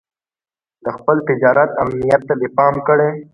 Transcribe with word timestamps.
د 0.83 0.85
خپل 0.97 1.17
تجارت 1.29 1.69
امنيت 1.83 2.21
ته 2.27 2.33
دې 2.39 2.49
پام 2.57 2.75
کړی. 2.87 3.09